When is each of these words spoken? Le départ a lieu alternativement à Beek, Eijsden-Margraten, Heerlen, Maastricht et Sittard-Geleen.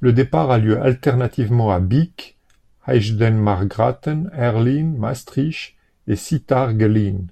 Le 0.00 0.12
départ 0.12 0.50
a 0.50 0.58
lieu 0.58 0.82
alternativement 0.82 1.70
à 1.70 1.78
Beek, 1.78 2.36
Eijsden-Margraten, 2.88 4.28
Heerlen, 4.34 4.96
Maastricht 4.96 5.76
et 6.08 6.16
Sittard-Geleen. 6.16 7.28